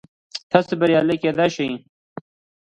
تاسو 0.51 0.71
بریالي 0.79 1.15
کیدی 1.21 1.47
شئ 1.55 1.71